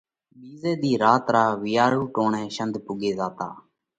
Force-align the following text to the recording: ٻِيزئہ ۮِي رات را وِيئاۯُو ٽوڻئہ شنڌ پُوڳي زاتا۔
ٻِيزئہ 0.39 0.73
ۮِي 0.81 0.91
رات 1.03 1.25
را 1.33 1.43
وِيئاۯُو 1.61 2.03
ٽوڻئہ 2.13 2.41
شنڌ 2.55 2.73
پُوڳي 2.85 3.11
زاتا۔ 3.17 3.47